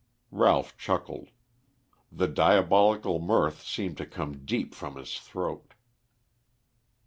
[0.31, 1.29] Ralph chuckled.
[2.11, 5.75] The diabolical mirth seemed to come deep from his throat.